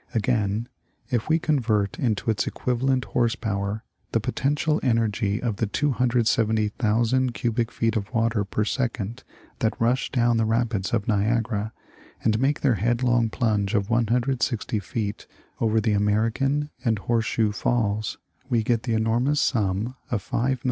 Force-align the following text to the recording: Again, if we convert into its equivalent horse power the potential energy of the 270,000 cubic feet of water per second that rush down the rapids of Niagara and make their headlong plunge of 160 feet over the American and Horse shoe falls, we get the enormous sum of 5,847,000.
Again, 0.15 0.67
if 1.11 1.29
we 1.29 1.37
convert 1.37 1.99
into 1.99 2.31
its 2.31 2.47
equivalent 2.47 3.05
horse 3.05 3.35
power 3.35 3.83
the 4.13 4.19
potential 4.19 4.79
energy 4.81 5.39
of 5.39 5.57
the 5.57 5.67
270,000 5.67 7.35
cubic 7.35 7.71
feet 7.71 7.95
of 7.95 8.11
water 8.11 8.43
per 8.43 8.65
second 8.65 9.23
that 9.59 9.79
rush 9.79 10.09
down 10.11 10.37
the 10.37 10.45
rapids 10.45 10.91
of 10.91 11.07
Niagara 11.07 11.71
and 12.23 12.39
make 12.39 12.61
their 12.61 12.73
headlong 12.81 13.29
plunge 13.29 13.75
of 13.75 13.91
160 13.91 14.79
feet 14.79 15.27
over 15.59 15.79
the 15.79 15.93
American 15.93 16.71
and 16.83 16.97
Horse 16.97 17.25
shoe 17.25 17.51
falls, 17.51 18.17
we 18.49 18.63
get 18.63 18.81
the 18.81 18.95
enormous 18.95 19.39
sum 19.39 19.95
of 20.09 20.27
5,847,000. 20.27 20.57